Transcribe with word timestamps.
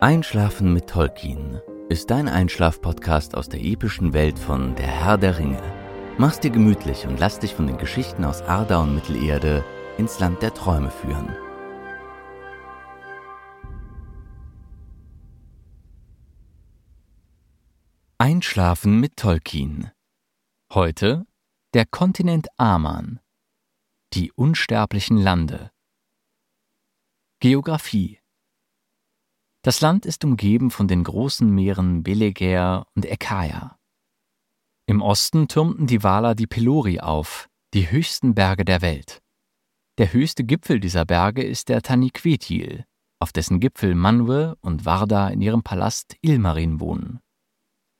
Einschlafen 0.00 0.72
mit 0.72 0.88
Tolkien 0.88 1.60
ist 1.88 2.10
dein 2.10 2.28
Einschlaf-Podcast 2.28 3.34
aus 3.34 3.48
der 3.48 3.60
epischen 3.60 4.12
Welt 4.12 4.38
von 4.38 4.76
Der 4.76 4.86
Herr 4.86 5.18
der 5.18 5.38
Ringe. 5.38 5.60
Mach's 6.18 6.38
dir 6.38 6.50
gemütlich 6.50 7.04
und 7.04 7.18
lass 7.18 7.40
dich 7.40 7.52
von 7.52 7.66
den 7.66 7.78
Geschichten 7.78 8.24
aus 8.24 8.42
Arda 8.42 8.80
und 8.80 8.94
Mittelerde 8.94 9.64
ins 9.96 10.20
Land 10.20 10.40
der 10.40 10.54
Träume 10.54 10.92
führen. 10.92 11.34
Einschlafen 18.18 19.00
mit 19.00 19.16
Tolkien. 19.16 19.90
Heute 20.72 21.26
der 21.74 21.86
Kontinent 21.86 22.46
Aman. 22.56 23.18
Die 24.12 24.30
unsterblichen 24.30 25.16
Lande. 25.16 25.72
Geographie 27.40 28.17
das 29.68 29.82
Land 29.82 30.06
ist 30.06 30.24
umgeben 30.24 30.70
von 30.70 30.88
den 30.88 31.04
großen 31.04 31.46
Meeren 31.46 32.02
Belegaer 32.02 32.86
und 32.96 33.04
Ekaia. 33.04 33.76
Im 34.86 35.02
Osten 35.02 35.46
türmten 35.46 35.86
die 35.86 36.02
Waler 36.02 36.34
die 36.34 36.46
Pelori 36.46 37.00
auf, 37.00 37.50
die 37.74 37.90
höchsten 37.90 38.34
Berge 38.34 38.64
der 38.64 38.80
Welt. 38.80 39.20
Der 39.98 40.10
höchste 40.14 40.44
Gipfel 40.44 40.80
dieser 40.80 41.04
Berge 41.04 41.42
ist 41.42 41.68
der 41.68 41.82
Taniquetil, 41.82 42.86
auf 43.20 43.30
dessen 43.30 43.60
Gipfel 43.60 43.94
Manwe 43.94 44.56
und 44.62 44.86
Varda 44.86 45.28
in 45.28 45.42
ihrem 45.42 45.62
Palast 45.62 46.16
Ilmarin 46.22 46.80
wohnen. 46.80 47.20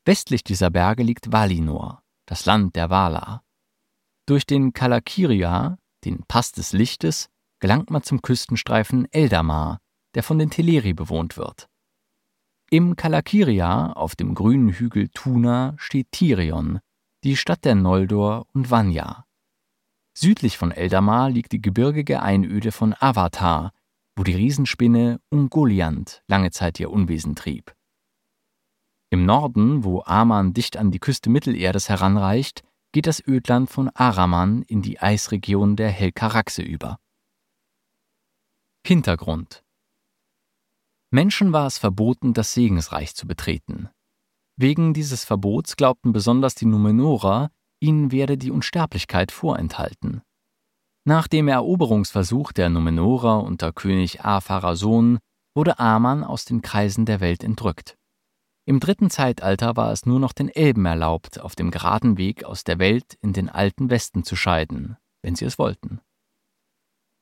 Westlich 0.06 0.44
dieser 0.44 0.70
Berge 0.70 1.02
liegt 1.02 1.32
Valinor, 1.32 2.02
das 2.24 2.46
Land 2.46 2.76
der 2.76 2.88
Valar. 2.88 3.44
Durch 4.24 4.46
den 4.46 4.72
Kalakiria, 4.72 5.76
den 6.06 6.24
Pass 6.28 6.50
des 6.50 6.72
Lichtes, 6.72 7.28
gelangt 7.60 7.90
man 7.90 8.02
zum 8.02 8.22
Küstenstreifen 8.22 9.06
Eldamar, 9.12 9.80
der 10.14 10.22
von 10.22 10.38
den 10.38 10.50
Teleri 10.50 10.92
bewohnt 10.92 11.36
wird. 11.36 11.68
Im 12.70 12.96
Kalakiria, 12.96 13.92
auf 13.92 14.14
dem 14.14 14.34
grünen 14.34 14.68
Hügel 14.68 15.08
Tuna, 15.08 15.74
steht 15.78 16.12
Tirion, 16.12 16.80
die 17.24 17.36
Stadt 17.36 17.64
der 17.64 17.74
Noldor 17.74 18.46
und 18.52 18.70
Vanya. 18.70 19.24
Südlich 20.14 20.58
von 20.58 20.70
Eldamar 20.70 21.30
liegt 21.30 21.52
die 21.52 21.62
gebirgige 21.62 22.22
Einöde 22.22 22.72
von 22.72 22.94
Avatar, 22.98 23.72
wo 24.16 24.24
die 24.24 24.34
Riesenspinne 24.34 25.20
Ungoliant 25.30 26.22
lange 26.26 26.50
Zeit 26.50 26.78
ihr 26.80 26.90
Unwesen 26.90 27.36
trieb. 27.36 27.74
Im 29.10 29.24
Norden, 29.24 29.84
wo 29.84 30.02
Aman 30.02 30.52
dicht 30.52 30.76
an 30.76 30.90
die 30.90 30.98
Küste 30.98 31.30
Mittelerdes 31.30 31.88
heranreicht, 31.88 32.64
geht 32.92 33.06
das 33.06 33.26
Ödland 33.26 33.70
von 33.70 33.88
Araman 33.90 34.62
in 34.62 34.82
die 34.82 35.00
Eisregion 35.00 35.76
der 35.76 35.90
Helkaraxe 35.90 36.62
über. 36.62 36.98
Hintergrund 38.86 39.64
Menschen 41.10 41.52
war 41.52 41.66
es 41.66 41.78
verboten, 41.78 42.34
das 42.34 42.52
Segensreich 42.52 43.14
zu 43.14 43.26
betreten. 43.26 43.88
Wegen 44.56 44.92
dieses 44.92 45.24
Verbots 45.24 45.76
glaubten 45.76 46.12
besonders 46.12 46.54
die 46.54 46.66
Numenorer, 46.66 47.50
ihnen 47.80 48.12
werde 48.12 48.36
die 48.36 48.50
Unsterblichkeit 48.50 49.32
vorenthalten. 49.32 50.22
Nach 51.04 51.28
dem 51.28 51.48
Eroberungsversuch 51.48 52.52
der 52.52 52.68
Numenorer 52.68 53.42
unter 53.42 53.72
König 53.72 54.22
Apharason 54.22 55.18
wurde 55.54 55.78
Aman 55.78 56.24
aus 56.24 56.44
den 56.44 56.60
Kreisen 56.60 57.06
der 57.06 57.20
Welt 57.20 57.42
entrückt. 57.42 57.96
Im 58.66 58.80
dritten 58.80 59.08
Zeitalter 59.08 59.76
war 59.76 59.92
es 59.92 60.04
nur 60.04 60.20
noch 60.20 60.34
den 60.34 60.50
Elben 60.50 60.84
erlaubt, 60.84 61.40
auf 61.40 61.56
dem 61.56 61.70
geraden 61.70 62.18
Weg 62.18 62.44
aus 62.44 62.64
der 62.64 62.78
Welt 62.78 63.16
in 63.22 63.32
den 63.32 63.48
alten 63.48 63.88
Westen 63.88 64.24
zu 64.24 64.36
scheiden, 64.36 64.98
wenn 65.22 65.34
sie 65.34 65.46
es 65.46 65.58
wollten. 65.58 66.00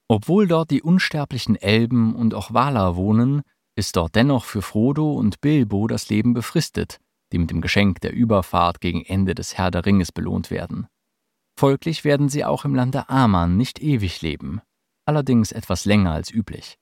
Obwohl 0.08 0.48
dort 0.48 0.72
die 0.72 0.82
unsterblichen 0.82 1.54
Elben 1.54 2.16
und 2.16 2.34
auch 2.34 2.52
Waler 2.52 2.96
wohnen, 2.96 3.42
ist 3.76 3.96
dort 3.96 4.14
dennoch 4.14 4.44
für 4.44 4.62
Frodo 4.62 5.12
und 5.12 5.40
Bilbo 5.40 5.86
das 5.86 6.08
Leben 6.08 6.34
befristet, 6.34 6.98
die 7.32 7.38
mit 7.38 7.50
dem 7.50 7.60
Geschenk 7.60 8.00
der 8.00 8.12
Überfahrt 8.12 8.80
gegen 8.80 9.02
Ende 9.04 9.34
des 9.34 9.56
Herr 9.56 9.70
der 9.70 9.84
Ringes 9.84 10.12
belohnt 10.12 10.50
werden. 10.50 10.88
Folglich 11.58 12.04
werden 12.04 12.28
sie 12.28 12.44
auch 12.44 12.64
im 12.64 12.74
Lande 12.74 13.08
Aman 13.08 13.56
nicht 13.56 13.80
ewig 13.80 14.22
leben, 14.22 14.60
allerdings 15.04 15.52
etwas 15.52 15.84
länger 15.84 16.12
als 16.12 16.30
üblich. 16.30 16.78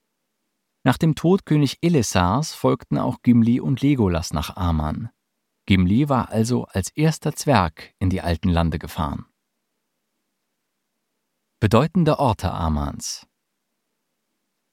Nach 0.84 0.98
dem 0.98 1.14
Tod 1.14 1.46
König 1.46 1.78
Elessars 1.80 2.54
folgten 2.54 2.98
auch 2.98 3.22
Gimli 3.22 3.60
und 3.60 3.80
Legolas 3.80 4.32
nach 4.32 4.56
Aman. 4.56 5.10
Gimli 5.66 6.08
war 6.08 6.28
also 6.28 6.66
als 6.66 6.90
erster 6.90 7.34
Zwerg 7.34 7.94
in 7.98 8.10
die 8.10 8.20
alten 8.20 8.50
Lande 8.50 8.78
gefahren. 8.78 9.26
Bedeutende 11.58 12.18
Orte 12.18 12.52
Amans 12.52 13.26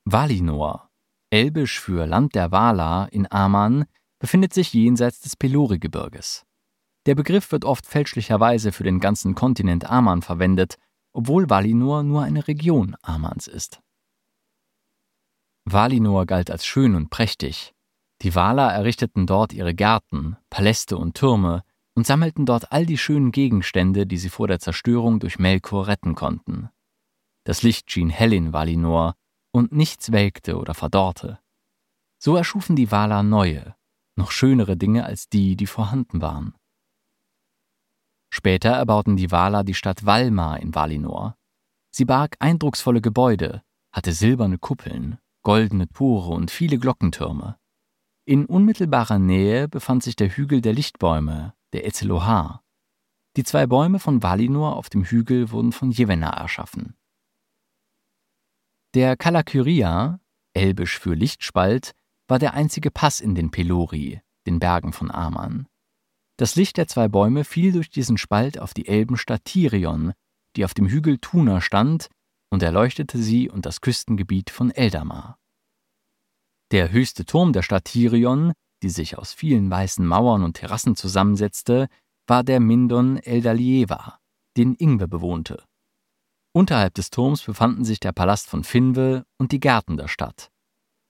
Valinor 0.04 0.91
Elbisch 1.32 1.80
für 1.80 2.06
Land 2.06 2.36
der 2.36 2.52
Wala 2.52 3.06
in 3.06 3.32
Aman 3.32 3.86
befindet 4.20 4.54
sich 4.54 4.74
jenseits 4.74 5.22
des 5.22 5.38
Pelori-Gebirges. 5.38 6.46
Der 7.06 7.16
Begriff 7.16 7.52
wird 7.54 7.64
oft 7.64 7.88
fälschlicherweise 7.88 8.74
für 8.74 8.84
den 8.84 9.00
ganzen 9.00 9.34
Kontinent 9.34 9.90
Aman 9.90 10.22
verwendet, 10.22 10.76
obwohl 11.14 11.50
Valinor 11.50 12.04
nur 12.04 12.22
eine 12.22 12.48
Region 12.50 12.98
Amans 13.02 13.48
ist. 13.48 13.82
Valinor 15.64 16.26
galt 16.26 16.52
als 16.52 16.66
schön 16.66 16.96
und 16.96 17.10
prächtig. 17.10 17.74
Die 18.22 18.36
Waler 18.36 18.72
errichteten 18.72 19.26
dort 19.26 19.54
ihre 19.54 19.74
Gärten, 19.74 20.36
Paläste 20.50 20.98
und 20.98 21.16
Türme 21.16 21.64
und 21.96 22.06
sammelten 22.06 22.46
dort 22.46 22.74
all 22.74 22.86
die 22.86 22.98
schönen 22.98 23.32
Gegenstände, 23.32 24.06
die 24.06 24.18
sie 24.18 24.30
vor 24.30 24.48
der 24.48 24.60
Zerstörung 24.60 25.22
durch 25.22 25.40
Melkor 25.40 25.88
retten 25.88 26.14
konnten. 26.14 26.70
Das 27.46 27.64
Licht 27.64 27.90
schien 27.90 28.10
hell 28.10 28.34
in 28.34 28.52
Valinor, 28.52 29.16
und 29.52 29.72
nichts 29.72 30.12
welkte 30.12 30.58
oder 30.58 30.74
verdorrte. 30.74 31.40
So 32.18 32.36
erschufen 32.36 32.76
die 32.76 32.92
Waler 32.92 33.24
neue, 33.24 33.76
noch 34.16 34.32
schönere 34.32 34.78
Dinge 34.78 35.06
als 35.06 35.30
die, 35.30 35.56
die 35.56 35.68
vorhanden 35.68 36.22
waren. 36.22 36.56
Später 38.34 38.70
erbauten 38.70 39.18
die 39.18 39.32
Waler 39.32 39.64
die 39.64 39.74
Stadt 39.74 40.06
Valmar 40.06 40.60
in 40.62 40.74
Valinor. 40.74 41.36
Sie 41.94 42.06
barg 42.06 42.38
eindrucksvolle 42.40 43.02
Gebäude, 43.02 43.62
hatte 43.92 44.14
silberne 44.14 44.58
Kuppeln, 44.58 45.18
goldene 45.44 45.90
Tore 45.90 46.34
und 46.34 46.50
viele 46.50 46.78
Glockentürme. 46.78 47.58
In 48.26 48.46
unmittelbarer 48.46 49.20
Nähe 49.20 49.68
befand 49.68 50.04
sich 50.04 50.16
der 50.16 50.30
Hügel 50.30 50.62
der 50.62 50.74
Lichtbäume, 50.74 51.54
der 51.74 51.86
Ezelohar. 51.86 52.64
Die 53.36 53.44
zwei 53.44 53.66
Bäume 53.66 54.00
von 54.00 54.24
Valinor 54.24 54.76
auf 54.76 54.90
dem 54.90 55.04
Hügel 55.04 55.52
wurden 55.52 55.72
von 55.72 55.92
Jevenna 55.92 56.30
erschaffen. 56.30 56.96
Der 58.94 59.16
Kalakyria, 59.16 60.20
elbisch 60.54 61.00
für 61.00 61.14
Lichtspalt, 61.14 61.94
war 62.28 62.40
der 62.40 62.54
einzige 62.54 62.92
Pass 62.92 63.22
in 63.22 63.36
den 63.36 63.50
Pelori, 63.50 64.20
den 64.46 64.60
Bergen 64.60 64.92
von 64.92 65.10
Aman. 65.10 65.70
Das 66.38 66.58
Licht 66.58 66.76
der 66.76 66.90
zwei 66.90 67.08
Bäume 67.08 67.46
fiel 67.46 67.72
durch 67.72 67.90
diesen 67.90 68.18
Spalt 68.18 68.60
auf 68.60 68.74
die 68.74 68.90
Elbenstadt 68.90 69.46
Tirion, 69.46 70.12
die 70.58 70.66
auf 70.66 70.74
dem 70.74 70.90
Hügel 70.90 71.20
Tuna 71.20 71.62
stand, 71.62 72.10
und 72.50 72.64
erleuchtete 72.64 73.18
sie 73.18 73.50
und 73.50 73.66
das 73.66 73.80
Küstengebiet 73.80 74.50
von 74.50 74.72
Eldamar. 74.72 75.38
Der 76.72 76.92
höchste 76.92 77.26
Turm 77.26 77.54
der 77.54 77.62
Stadt 77.62 77.86
Tirion, 77.86 78.52
die 78.84 78.90
sich 78.90 79.18
aus 79.18 79.32
vielen 79.32 79.70
weißen 79.70 80.06
Mauern 80.06 80.44
und 80.44 80.58
Terrassen 80.58 80.98
zusammensetzte, 80.98 81.88
war 82.28 82.44
der 82.44 82.60
Mindon 82.60 83.20
Eldalieva, 83.20 84.20
den 84.58 84.76
Ingwe 84.76 85.08
bewohnte. 85.08 85.64
Unterhalb 86.54 86.94
des 86.96 87.10
Turms 87.10 87.44
befanden 87.44 87.86
sich 87.86 88.00
der 88.00 88.12
Palast 88.12 88.48
von 88.48 88.64
Finve 88.64 89.26
und 89.38 89.54
die 89.54 89.60
Gärten 89.60 89.96
der 89.96 90.10
Stadt. 90.10 90.52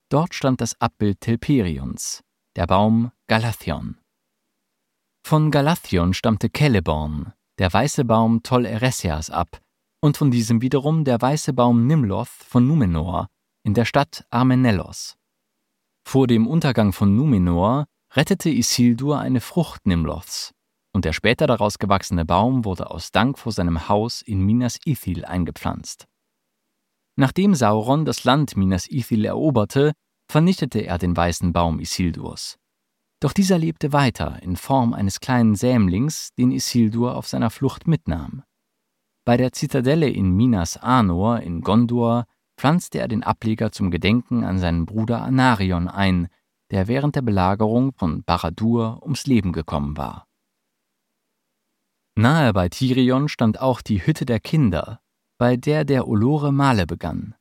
Dort 0.10 0.36
stand 0.36 0.62
das 0.62 0.80
Abbild 0.80 1.22
Telperions, 1.22 2.22
der 2.56 2.68
Baum 2.68 3.12
Galathion. 3.28 3.98
Von 5.26 5.50
Galathion 5.50 6.14
stammte 6.14 6.50
Celeborn, 6.56 7.34
der 7.58 7.74
weiße 7.74 8.06
Baum 8.06 8.44
Tol 8.44 8.66
Eressias, 8.66 9.30
ab, 9.30 9.62
und 10.02 10.18
von 10.18 10.32
diesem 10.32 10.62
wiederum 10.62 11.06
der 11.06 11.22
weiße 11.22 11.54
Baum 11.54 11.88
Nimloth 11.88 12.28
von 12.28 12.68
Numenor 12.68 13.28
in 13.64 13.74
der 13.74 13.86
Stadt 13.86 14.26
Armenellos. 14.30 15.16
Vor 16.04 16.28
dem 16.28 16.48
Untergang 16.48 16.94
von 16.94 17.16
Numenor 17.16 17.86
rettete 18.14 18.50
Isildur 18.50 19.20
eine 19.20 19.42
Frucht 19.42 19.86
Nimloths, 19.86 20.54
und 20.94 21.06
der 21.06 21.14
später 21.14 21.48
daraus 21.48 21.80
gewachsene 21.80 22.26
Baum 22.26 22.66
wurde 22.66 22.92
aus 22.92 23.12
Dank 23.12 23.38
vor 23.38 23.52
seinem 23.52 23.88
Haus 23.88 24.22
in 24.22 24.42
Minas 24.46 24.78
Ithil 24.86 25.26
eingepflanzt. 25.26 26.06
Nachdem 27.16 27.56
Sauron 27.56 28.06
das 28.06 28.24
Land 28.24 28.56
Minas 28.58 28.90
Ithil 28.90 29.26
eroberte, 29.26 29.94
vernichtete 30.30 30.80
er 30.80 30.98
den 30.98 31.16
weißen 31.16 31.54
Baum 31.54 31.80
Isildurs. 31.80 32.58
Doch 33.20 33.34
dieser 33.34 33.58
lebte 33.58 33.94
weiter 33.94 34.42
in 34.42 34.56
Form 34.56 34.94
eines 34.94 35.20
kleinen 35.20 35.56
Sämlings, 35.56 36.30
den 36.38 36.52
Isildur 36.52 37.16
auf 37.16 37.28
seiner 37.28 37.52
Flucht 37.52 37.88
mitnahm. 37.88 38.44
Bei 39.26 39.38
der 39.38 39.52
Zitadelle 39.52 40.10
in 40.10 40.36
Minas 40.36 40.78
Anor 40.78 41.42
in 41.42 41.62
Gondor 41.62 42.26
pflanzte 42.58 43.00
er 43.00 43.08
den 43.08 43.24
Ableger 43.24 43.72
zum 43.72 43.92
Gedenken 43.92 44.44
an 44.44 44.58
seinen 44.58 44.86
Bruder 44.86 45.22
Anarion 45.22 45.88
ein, 45.88 46.28
der 46.72 46.88
während 46.88 47.16
der 47.16 47.22
Belagerung 47.22 47.94
von 47.94 48.24
Baradur 48.24 49.04
ums 49.04 49.28
Leben 49.28 49.52
gekommen 49.52 49.98
war. 49.98 50.26
Nahe 52.16 52.54
bei 52.54 52.68
Tirion 52.68 53.30
stand 53.30 53.62
auch 53.62 53.82
die 53.82 54.06
Hütte 54.06 54.26
der 54.26 54.40
Kinder, 54.40 55.02
bei 55.38 55.56
der 55.56 55.86
der 55.86 56.08
Olore 56.08 56.52
Male 56.52 56.86
begann. 56.86 57.36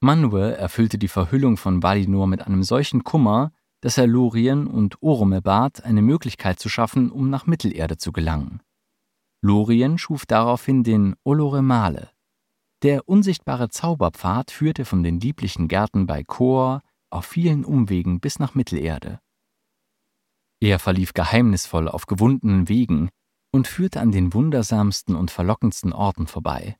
Manwe 0.00 0.56
erfüllte 0.56 0.96
die 0.96 1.08
Verhüllung 1.08 1.58
von 1.58 1.82
Valinor 1.82 2.26
mit 2.26 2.46
einem 2.46 2.62
solchen 2.62 3.04
Kummer, 3.04 3.52
dass 3.82 3.98
er 3.98 4.06
Lorien 4.06 4.66
und 4.66 5.02
Orome 5.02 5.42
bat, 5.42 5.84
eine 5.84 6.00
Möglichkeit 6.00 6.58
zu 6.58 6.68
schaffen, 6.68 7.10
um 7.10 7.28
nach 7.28 7.46
Mittelerde 7.46 7.98
zu 7.98 8.10
gelangen. 8.12 8.60
Lorien 9.42 9.98
schuf 9.98 10.26
daraufhin 10.26 10.82
den 10.82 11.16
Olore 11.22 11.62
Male. 11.62 12.10
Der 12.82 13.08
unsichtbare 13.08 13.68
Zauberpfad 13.68 14.50
führte 14.50 14.86
von 14.86 15.02
den 15.02 15.20
lieblichen 15.20 15.68
Gärten 15.68 16.06
bei 16.06 16.24
Chor 16.24 16.82
auf 17.10 17.26
vielen 17.26 17.64
Umwegen 17.64 18.20
bis 18.20 18.38
nach 18.38 18.54
Mittelerde. 18.54 19.20
Er 20.60 20.78
verlief 20.78 21.12
geheimnisvoll 21.12 21.88
auf 21.88 22.06
gewundenen 22.06 22.68
Wegen 22.68 23.10
und 23.52 23.66
führte 23.66 24.00
an 24.00 24.12
den 24.12 24.32
wundersamsten 24.32 25.14
und 25.16 25.30
verlockendsten 25.30 25.92
Orten 25.92 26.26
vorbei. 26.26 26.76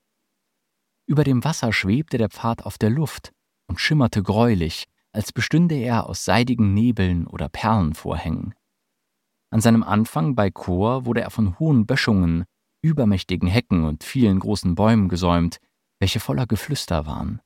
Über 1.07 1.25
dem 1.25 1.43
Wasser 1.43 1.73
schwebte 1.73 2.19
der 2.19 2.31
Pfad 2.31 2.65
auf 2.65 2.79
der 2.79 2.91
Luft 2.91 3.33
und 3.67 3.81
schimmerte 3.81 4.23
greulich, 4.23 4.87
als 5.13 5.33
bestünde 5.33 5.75
er 5.75 6.07
aus 6.09 6.25
seidigen 6.25 6.73
Nebeln 6.75 7.27
oder 7.27 7.49
Perlenvorhängen. 7.49 8.55
An 9.53 9.61
seinem 9.61 9.83
Anfang 9.83 10.37
bei 10.37 10.51
Chor 10.51 11.07
wurde 11.07 11.23
er 11.23 11.31
von 11.31 11.59
hohen 11.59 11.87
Böschungen, 11.87 12.45
übermächtigen 12.83 13.49
Hecken 13.49 13.85
und 13.85 14.05
vielen 14.05 14.39
großen 14.39 14.77
Bäumen 14.77 15.09
gesäumt, 15.09 15.59
welche 15.99 16.21
voller 16.21 16.47
Geflüster 16.47 17.07
waren. 17.07 17.41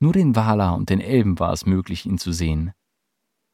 Nur 0.00 0.12
den 0.12 0.34
Waler 0.34 0.74
und 0.74 0.90
den 0.90 1.00
Elben 1.00 1.38
war 1.38 1.52
es 1.52 1.66
möglich, 1.66 2.06
ihn 2.06 2.18
zu 2.18 2.32
sehen. 2.32 2.72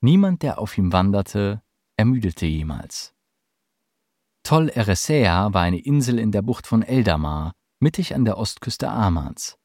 Niemand, 0.01 0.43
der 0.43 0.59
auf 0.59 0.77
ihm 0.79 0.93
wanderte, 0.93 1.63
ermüdete 1.97 2.47
jemals. 2.47 3.15
Tol 4.47 4.69
Eressëa 4.69 5.55
war 5.55 5.63
eine 5.63 5.79
Insel 5.79 6.19
in 6.19 6.31
der 6.31 6.43
Bucht 6.43 6.67
von 6.67 6.83
Eldamar, 6.83 7.55
mittig 7.81 8.15
an 8.15 8.27
der 8.27 8.37
Ostküste 8.37 8.91
Amans. 8.91 9.57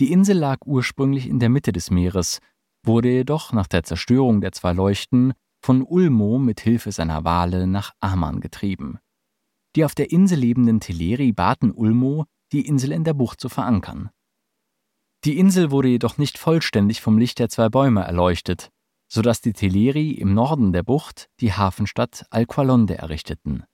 Die 0.00 0.10
Insel 0.10 0.38
lag 0.38 0.60
ursprünglich 0.64 1.28
in 1.28 1.38
der 1.38 1.50
Mitte 1.50 1.70
des 1.70 1.90
Meeres, 1.90 2.38
wurde 2.82 3.10
jedoch 3.10 3.52
nach 3.52 3.66
der 3.66 3.82
Zerstörung 3.82 4.40
der 4.40 4.52
zwei 4.52 4.72
Leuchten 4.72 5.34
von 5.62 5.82
Ulmo 5.82 6.38
mit 6.38 6.60
Hilfe 6.60 6.92
seiner 6.92 7.24
Wale 7.24 7.66
nach 7.66 7.92
Aman 8.00 8.40
getrieben. 8.40 8.98
Die 9.74 9.84
auf 9.84 9.94
der 9.94 10.10
Insel 10.10 10.38
lebenden 10.38 10.80
Teleri 10.80 11.32
baten 11.32 11.70
Ulmo, 11.70 12.24
die 12.52 12.66
Insel 12.66 12.92
in 12.92 13.04
der 13.04 13.12
Bucht 13.12 13.38
zu 13.38 13.50
verankern. 13.50 14.08
Die 15.24 15.38
Insel 15.38 15.70
wurde 15.70 15.88
jedoch 15.88 16.16
nicht 16.16 16.38
vollständig 16.38 17.02
vom 17.02 17.18
Licht 17.18 17.38
der 17.38 17.50
zwei 17.50 17.68
Bäume 17.68 18.04
erleuchtet, 18.04 18.70
so 19.12 19.20
dass 19.20 19.42
die 19.42 19.52
Teleri 19.52 20.12
im 20.12 20.32
Norden 20.32 20.72
der 20.72 20.84
Bucht 20.84 21.28
die 21.40 21.52
Hafenstadt 21.52 22.24
Alqualonde 22.30 22.96
errichteten. 22.96 23.64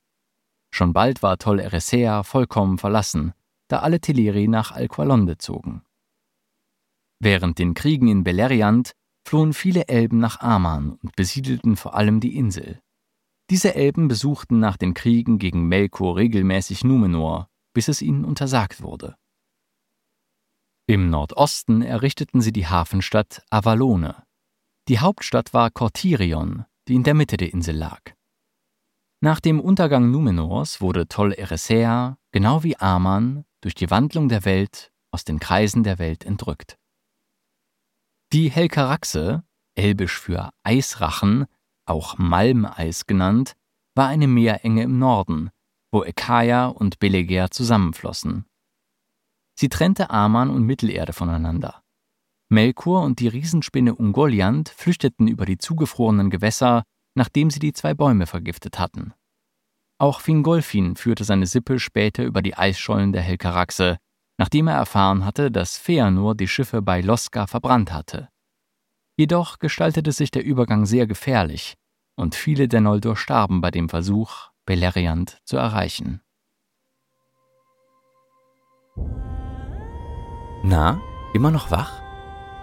Schon 0.75 0.95
bald 0.95 1.23
war 1.23 1.39
Tol 1.39 1.61
Eressëa 1.61 2.25
vollkommen 2.25 2.79
verlassen, 2.79 3.35
da 3.69 3.81
alle 3.81 4.01
Teleri 4.01 4.49
nach 4.49 4.73
Alqualonde 4.73 5.37
zogen. 5.37 5.83
Während 7.21 7.59
den 7.59 7.75
Kriegen 7.75 8.09
in 8.09 8.25
Beleriand 8.25 8.93
flohen 9.25 9.53
viele 9.53 9.87
Elben 9.89 10.19
nach 10.19 10.41
Aman 10.41 10.93
und 11.03 11.15
besiedelten 11.15 11.77
vor 11.77 11.95
allem 11.95 12.21
die 12.21 12.37
Insel. 12.37 12.81
Diese 13.51 13.75
Elben 13.75 14.09
besuchten 14.09 14.61
nach 14.61 14.77
den 14.79 14.95
Kriegen 14.95 15.39
gegen 15.39 15.69
Melkor 15.69 16.17
regelmäßig 16.17 16.85
Numenor, 16.85 17.49
bis 17.75 17.89
es 17.89 18.01
ihnen 18.01 18.25
untersagt 18.25 18.83
wurde. 18.83 19.17
Im 20.87 21.11
Nordosten 21.11 21.83
errichteten 21.83 22.41
sie 22.41 22.53
die 22.53 22.67
Hafenstadt 22.67 23.45
Avalone. 23.51 24.25
Die 24.89 24.99
Hauptstadt 24.99 25.55
war 25.55 25.71
Cortirion, 25.71 26.65
die 26.89 26.95
in 26.95 27.05
der 27.05 27.15
Mitte 27.15 27.37
der 27.37 27.53
Insel 27.53 27.77
lag. 27.77 28.01
Nach 29.25 29.39
dem 29.39 29.61
Untergang 29.61 30.11
Numenors 30.11 30.81
wurde 30.81 31.07
Tol 31.07 31.33
Eressëa, 31.33 32.17
genau 32.33 32.65
wie 32.65 32.77
Aman, 32.79 33.45
durch 33.61 33.77
die 33.77 33.89
Wandlung 33.89 34.29
der 34.29 34.45
Welt 34.45 34.93
aus 35.13 35.23
den 35.23 35.39
Kreisen 35.39 35.85
der 35.85 36.01
Welt 36.01 36.25
entrückt. 36.27 36.77
Die 38.33 38.51
Helkaraxe, 38.51 39.45
elbisch 39.77 40.19
für 40.19 40.51
Eisrachen, 40.65 41.47
auch 41.87 42.19
Malmeis 42.19 43.07
genannt, 43.07 43.53
war 43.95 44.09
eine 44.09 44.27
Meerenge 44.27 44.83
im 44.83 44.99
Norden, 44.99 45.51
wo 45.93 46.03
Ekaia 46.03 46.67
und 46.67 46.99
Beleger 46.99 47.53
zusammenflossen. 47.53 48.47
Sie 49.57 49.69
trennte 49.69 50.11
Aman 50.11 50.51
und 50.51 50.65
Mittelerde 50.65 51.13
voneinander. 51.13 51.85
Melkor 52.49 53.05
und 53.05 53.21
die 53.21 53.29
Riesenspinne 53.29 53.95
Ungoliant 53.95 54.69
flüchteten 54.71 55.29
über 55.29 55.47
die 55.47 55.59
zugefrorenen 55.59 56.29
Gewässer, 56.29 56.83
nachdem 57.15 57.51
sie 57.51 57.59
die 57.59 57.73
zwei 57.73 57.95
Bäume 57.95 58.27
vergiftet 58.27 58.79
hatten. 58.79 59.13
Auch 59.99 60.21
Fingolfin 60.21 60.97
führte 60.97 61.25
seine 61.25 61.47
Sippe 61.47 61.79
später 61.79 62.25
über 62.25 62.43
die 62.43 62.57
Eisschollen 62.57 63.13
der 63.13 63.23
Helkaraxe, 63.23 63.99
nachdem 64.37 64.67
er 64.67 64.75
erfahren 64.75 65.25
hatte, 65.25 65.51
dass 65.51 65.79
Feanor 65.79 66.35
die 66.35 66.49
Schiffe 66.49 66.83
bei 66.83 67.01
Loska 67.01 67.47
verbrannt 67.47 67.93
hatte. 67.93 68.29
Jedoch 69.17 69.59
gestaltete 69.59 70.11
sich 70.11 70.31
der 70.31 70.45
Übergang 70.45 70.87
sehr 70.87 71.07
gefährlich, 71.07 71.75
und 72.17 72.35
viele 72.35 72.67
der 72.67 72.81
Noldor 72.81 73.17
starben 73.17 73.61
bei 73.61 73.71
dem 73.71 73.89
Versuch, 73.89 74.51
Beleriand 74.67 75.41
zu 75.45 75.57
erreichen. 75.57 76.21
Na, 80.65 81.01
immer 81.35 81.51
noch 81.51 81.71
wach? 81.71 82.02